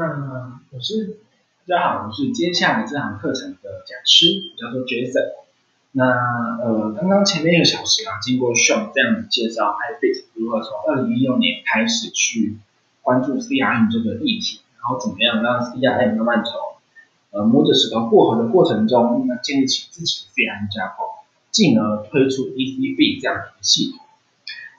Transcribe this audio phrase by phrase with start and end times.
[0.00, 0.06] 那
[0.72, 1.18] 我是
[1.68, 5.44] 大家好，我是接下来这堂课程的讲师，叫做 Jason。
[5.92, 6.06] 那
[6.64, 12.56] 呃，刚刚前面一个小时啊，经过 Sean 这样子介绍 iFit 如何从二零一六年开始去
[13.02, 16.54] 关注 CRM 这个议题，然后怎么样让 CRM 慢慢从
[17.32, 21.04] 呃摸着石头过河的过程中，那建立起自己的 CRM 架构，
[21.50, 24.00] 进而推出 ECB 这样的一个系统。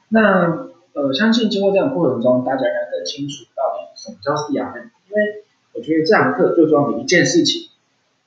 [0.09, 4.89] 那呃，相信经过这样的过程中，大家应该更清楚到底什么叫 CRM。
[5.11, 5.43] 因为
[5.73, 7.69] 我觉得这堂课最重要的一件事情，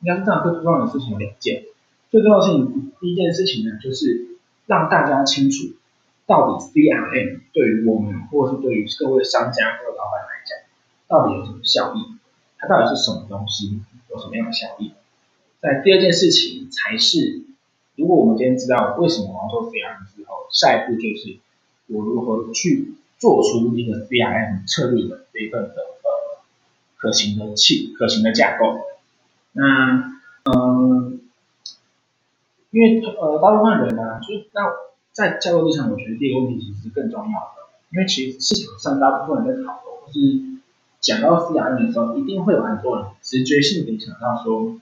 [0.02, 1.64] 应该是这堂课最重要的事情有两件。
[2.10, 5.72] 最重要的事情，第一件事情呢，就是让大家清楚
[6.26, 10.58] 到底 CRM 对于我们，或是对于各位商家或者老板来讲，
[11.08, 12.18] 到底有什么效益？
[12.58, 13.80] 它到底是什么东西？
[14.10, 14.92] 有什么样的效益？
[15.60, 17.42] 在第二件事情才是，
[17.96, 21.38] 如果我们今天知道为什么我要做 CRM 之后，下一步就是
[21.86, 25.74] 我如何去做出一个 CRM 策略的这一份的
[27.04, 28.80] 可行的器可行的架构。
[29.52, 31.20] 那嗯，
[32.70, 34.62] 因为呃大部分人呢，就是那
[35.12, 40.18] 在架构立场，我觉得第一个问题其实是更重要的，因为其实市场上大部分人在讨论或是
[41.00, 44.80] 讲到 CRM 的时候，一定会有很多人直觉性的想到说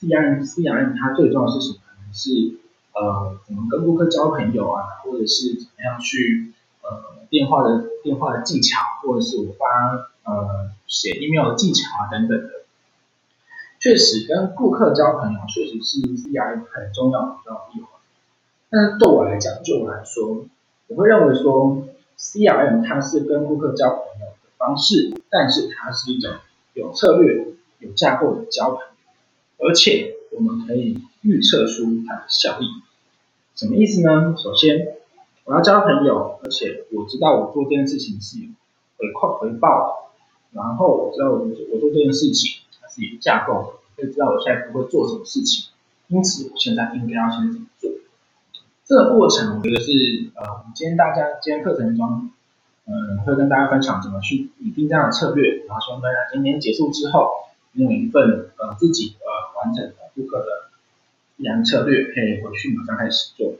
[0.00, 2.56] ，CRM CRM 它最重要的事情可能是
[2.94, 6.52] 呃怎么跟顾客交朋友啊，或者是怎么样去
[6.82, 12.50] 呃电话的电话的技巧，或者是我发呃写 email 的技巧啊等等的。
[13.80, 17.90] 确实跟顾客交朋友确实是 CRM 很重要很重要的一环。
[18.70, 20.46] 但是对我来讲，就我来说，
[20.88, 21.86] 我会认为说
[22.18, 26.32] CRM 它是跟顾客交朋友的方式，但是它是一种
[26.72, 28.78] 有策略、有架构的交朋
[29.58, 32.66] 友，而且我们可以预测出它的效益。
[33.54, 34.34] 什么意思呢？
[34.36, 34.96] 首先，
[35.44, 38.48] 我要交朋友，而且我知道我做这件事情是有
[38.96, 40.03] 回馈回报的，
[40.54, 42.62] 然后我知道我我做这件事情。
[42.80, 45.70] 它是有架构，会知道我现在不会做什么事情，
[46.08, 47.90] 因此我现在应该要先怎么做。
[48.84, 52.30] 这个过程，我觉得是呃，我们今天大家今天课程中，
[52.84, 57.30] 嗯，会跟大家分享怎么去拟定这样的策略，然后希望大家今天结束之后，
[57.72, 60.68] 用一份呃自己呃完整的顾客的
[61.38, 63.54] 一样策略，可以回去马上开始做。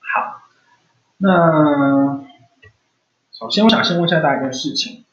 [0.00, 0.42] 好，
[1.16, 2.26] 那
[3.32, 5.04] 首先我想先问一下大家一件事情，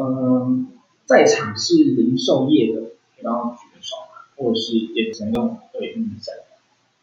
[0.00, 0.66] 嗯。
[1.06, 6.32] 在场是零售业的，然后举个手嘛，或者是也只能用对应声。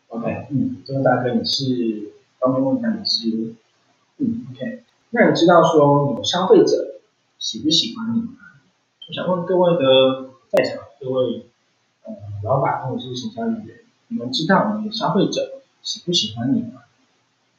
[0.07, 3.53] OK，嗯，这位大哥你是方便问一下你是，
[4.19, 7.01] 嗯，OK，那你知道说你的消费者
[7.37, 8.37] 喜不喜欢你吗？
[9.09, 11.45] 我想问各位的在场各位
[12.05, 16.83] 呃老板或者是行销人员，你们知道你的消费者喜不喜欢你吗？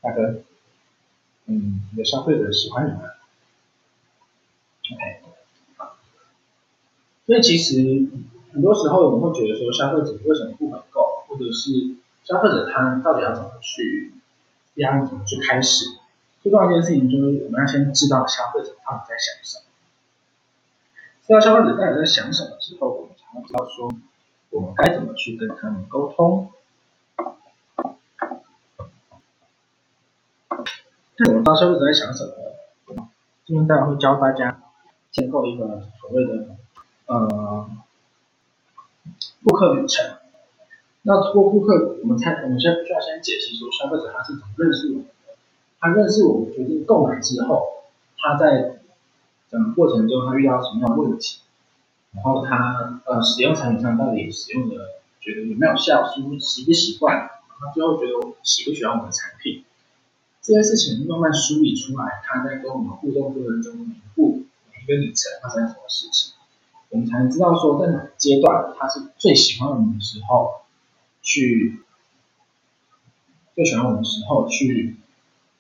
[0.01, 0.41] 大哥，
[1.45, 3.03] 嗯，你的消费者喜欢你吗
[4.91, 5.29] ？OK。
[7.29, 8.09] 所以其实
[8.55, 11.95] 很多时候我们会觉得说消费者为什么不回购，或者是
[12.25, 14.15] 消费者他到底要怎么去，
[14.77, 15.85] 要怎么去开始？
[16.43, 19.65] 最重要一件事情就是我们要先知道消费者到底在想什么。
[21.27, 23.93] 知道消费者到底在想什么之后，我们才会知道说
[24.49, 26.51] 我们该怎么去跟他们沟通。
[31.19, 33.11] 那我们知道消费者在想什么，
[33.45, 34.63] 今天大家会教大家
[35.11, 36.57] 建构一个所谓的。
[37.09, 37.71] 呃，
[39.43, 40.19] 顾客旅程，
[41.03, 45.35] 那通过顾客，我们才我们先需要先解析说消费者他是怎么认识我们的，
[45.81, 47.85] 他认识我们决定购买之后，
[48.19, 48.81] 他在
[49.51, 51.41] 整个过程中他遇到什么样的问题，
[52.13, 54.77] 然后他呃使用产品上到底使用的
[55.19, 57.31] 觉得有没有效，习不习不习惯，然
[57.61, 59.65] 后最后觉得喜不喜欢我们的产品，
[60.43, 64.45] 这些事情慢慢梳理出来，他在跟我们互动过程中每一步
[64.75, 66.35] 每一个里程发生什么事情。
[66.91, 70.63] 我们才能知道说在哪个阶段他是最喜欢我们的时候，
[71.23, 71.83] 去
[73.55, 74.97] 最喜欢我们的时候去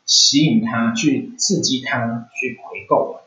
[0.07, 3.21] 吸引他，去刺激他去回购。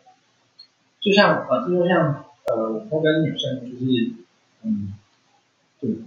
[1.00, 4.14] 就像呃，就像呃，我跟女生就是
[4.64, 4.94] 嗯，
[5.80, 5.98] 对，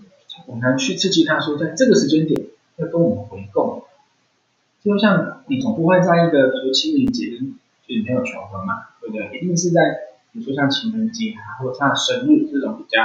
[0.46, 3.86] 我们去刺激他说在这个时间点要跟我们回购。
[4.82, 7.54] 就像你总不会在一个说清明节跟
[7.86, 9.38] 女朋友求婚嘛，对不对？
[9.38, 9.80] 一定是在。
[10.34, 13.00] 比如说像情人节啊，或者像生日这种比较，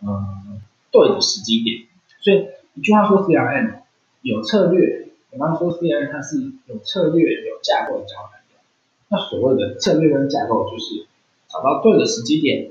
[0.00, 1.86] 嗯，对的时机点。
[2.20, 3.82] 所以一句话说，CRM
[4.22, 5.08] 有策略。
[5.30, 8.62] 我刚刚说 CRM 它是有策略、有架构的交谈的。
[9.08, 11.06] 那所谓的策略跟架构，就是
[11.48, 12.70] 找到对的时机点，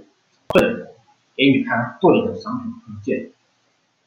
[0.54, 0.88] 对的人，
[1.36, 3.31] 给予他对的商品推荐。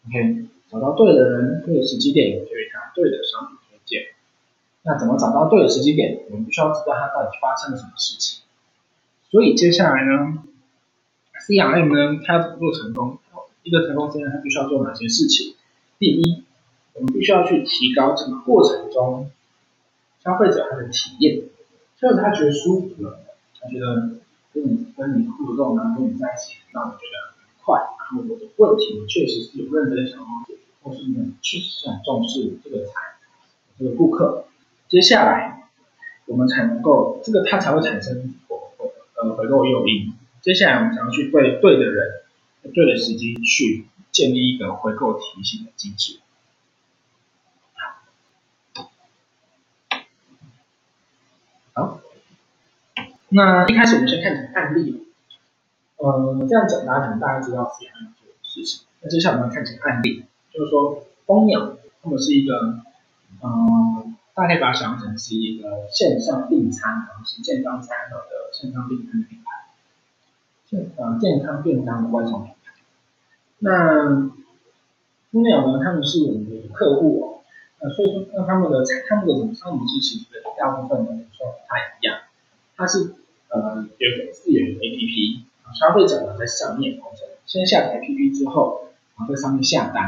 [0.08, 4.02] OK，找到对的人、对的时机点，给予他对的商品推荐。
[4.82, 6.24] 那怎么找到对的时机点？
[6.30, 8.42] 我们必须要知道他到底发生了什么事情。
[9.31, 10.43] 所以接下来呢
[11.46, 13.19] ，CRM 呢，它要怎么做成功？
[13.62, 15.56] 一个成功 CRM 它必须要做哪些事情？
[15.99, 16.44] 第一，
[16.94, 19.31] 我们必须要去提高这个过程中
[20.23, 21.43] 消费者他的体验，
[22.00, 23.20] 就是他觉得舒服了，
[23.61, 24.11] 他觉得
[24.55, 32.94] 跟你跟你互动啊，跟你在一起，让你觉得很快，然后我的问题确实是有认真想要解决，或是你确实是很重视这个产
[33.78, 34.44] 这个顾客，
[34.88, 35.69] 接下来
[36.26, 38.34] 我们才能够这个他才会产生
[39.36, 40.14] 回购诱因。
[40.40, 42.22] 接下来我们想要去对对的人，
[42.72, 46.20] 对的时机去建立一个回购提醒的机制。
[51.72, 52.00] 好，
[53.28, 55.06] 那一开始我们先看案例，
[55.96, 58.86] 呃，这样讲大家可能大家知道自己要做事情。
[59.00, 62.82] 那接下来我们看几个案例，就是说蜂鸟他们是一个，
[63.42, 64.05] 嗯，
[64.36, 69.44] 大家可以把它想象成是一个线上订餐，然后是健康餐盒的线上订餐品牌。
[70.66, 72.74] 健呃健康便当的外送品牌，
[73.60, 74.30] 那
[75.32, 75.82] 蜂鸟呢？
[75.82, 77.40] 他们是我们的客户哦，
[77.78, 80.26] 呃，所以说那他们的他们的什么商模式其实
[80.58, 82.18] 大部分呢说不太一样，
[82.76, 83.14] 它是
[83.48, 85.40] 呃有个自有的 APP，
[85.72, 87.00] 消费者呢在上面
[87.46, 90.04] 先下载 APP 之后，然后在上面下单，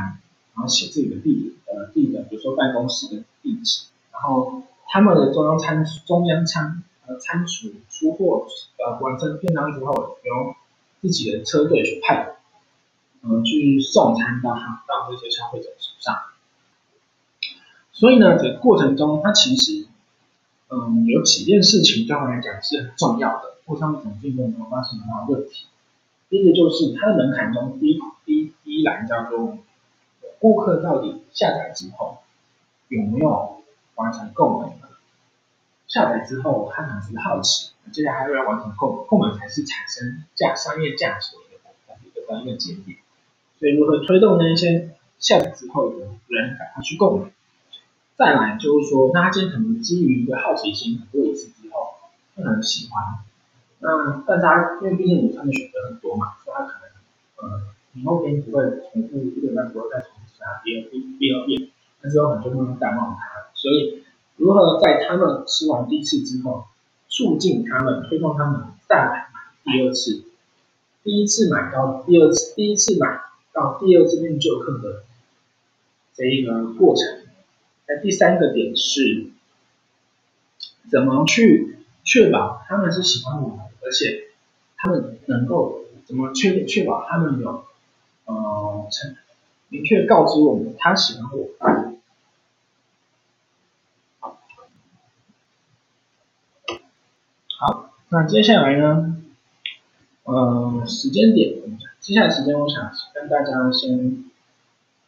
[0.54, 3.86] 然后写自己的地呃地的，比如说办公室的地址，
[4.20, 6.82] 然后他们的中央餐中央仓。
[7.11, 10.55] 呃，仓储出货，呃，完成便当之后，由
[11.00, 12.37] 自己的车队去派，
[13.23, 16.15] 呃，去送餐到到这些消费者手上。
[17.94, 19.87] 所以呢，这个过程中，它其实，
[20.69, 25.65] 嗯，有几件事情对我来讲是很重要的，或商品竞争中发生很大问题。
[26.29, 29.56] 第一个就是它的门槛中，第一第第一栏叫做
[30.38, 32.19] 顾客到底下载之后
[32.88, 33.57] 有没有
[33.98, 34.98] 完成购买了。
[35.86, 41.42] 下载之后，他可能是好奇，接下来还要完成购买购买才是产生价商业价值的
[42.04, 42.98] 一个关键节点。
[43.58, 45.96] 所以如何推动那些下载之后的
[46.28, 47.30] 人赶快去购买？
[48.16, 51.94] 再来就是说，那他今天可能基于一个好奇心，很多一次之后，
[52.36, 53.24] 他可能喜欢。
[53.80, 56.90] 那但是他因为毕竟午餐的选择很多嘛，所以他可能
[57.48, 57.62] 呃
[57.94, 58.62] 以后边不会
[58.92, 61.70] 重复这个单，不会再重复他第二第第二遍，
[62.02, 63.38] 但是有很多人会淡忘他，
[63.69, 63.99] 所以。
[64.41, 66.67] 如何在他们吃完第一次之后，
[67.09, 70.23] 促进他们、推动他们再来买第二次？
[71.03, 73.20] 第一次买到第二次，第一次买
[73.53, 75.03] 到第二次面就客的
[76.15, 77.05] 这一个过程。
[77.88, 79.26] 那第三个点是，
[80.88, 84.29] 怎么去确保他们是喜欢我们，而且
[84.76, 87.65] 他们能够怎么确确保他们有
[88.26, 88.87] 呃
[89.69, 91.97] 明确告知我们他喜欢我。
[98.10, 99.22] 那接下来呢？
[100.25, 101.60] 呃，时间点，
[102.00, 104.25] 接下来时间，我想跟大家先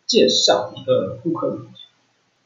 [0.05, 1.75] 介绍一个顾客流程。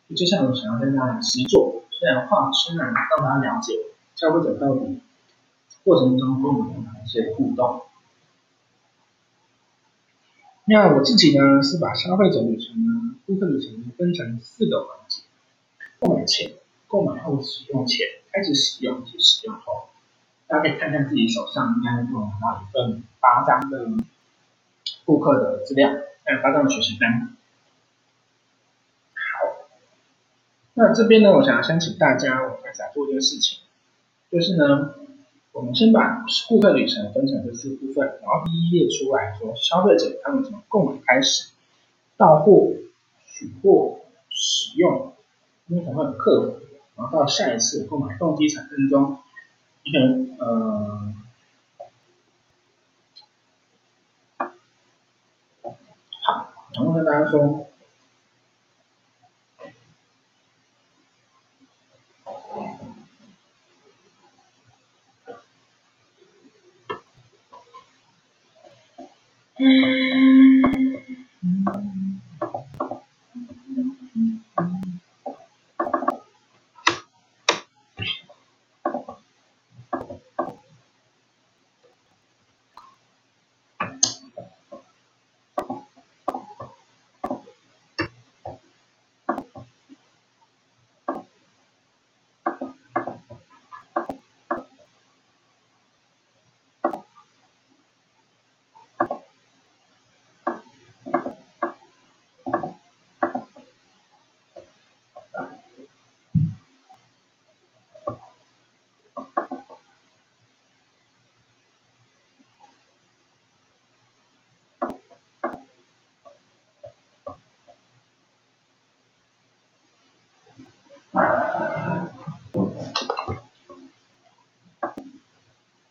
[0.09, 3.73] 就接下来我想要跟大家实做，虽然话虽然让大家了解
[4.15, 5.01] 消费者到底
[5.83, 7.83] 过程中跟我们有哪一些互动。
[10.67, 15.23] 那我自己呢，是把消费者旅程呢，顾客旅程分成四个环节：
[15.99, 16.53] 购买前、
[16.87, 19.89] 购买后、使用前、开始使用及使用后。
[20.47, 23.87] 大家可以看看自己手上应该会拿到一份八张的
[25.05, 25.89] 顾客的资料，
[26.25, 27.35] 还有八张的学习单。
[29.15, 29.69] 好，
[30.75, 33.61] 那这边呢，我想要先请大家，我开始来做一件事情，
[34.31, 34.95] 就是呢，
[35.53, 41.51] 我们先把顾客旅程分成这四部分，然后一一列出来说，消费者他们从购买开始，
[42.19, 42.69] 到货、
[43.27, 45.15] 取货、使用，
[45.69, 46.59] 因为可能会有客服，
[46.97, 49.19] 然后到下一次购买动机产生中。
[49.93, 50.37] 嗯，
[56.23, 57.69] 好，然后跟大家说，
[69.59, 70.84] 嗯。